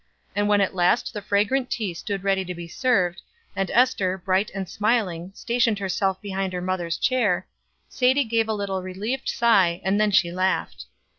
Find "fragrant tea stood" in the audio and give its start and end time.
1.21-2.23